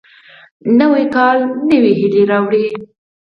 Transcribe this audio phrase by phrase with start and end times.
[0.79, 1.37] نوی کال
[1.69, 2.65] نوې هیلې راوړي